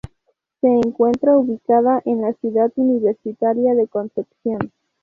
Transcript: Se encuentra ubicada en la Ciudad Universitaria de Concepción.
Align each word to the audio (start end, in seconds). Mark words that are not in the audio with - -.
Se 0.61 0.67
encuentra 0.67 1.37
ubicada 1.37 2.01
en 2.05 2.21
la 2.23 2.33
Ciudad 2.33 2.71
Universitaria 2.75 3.75
de 3.75 3.87
Concepción. 3.87 4.71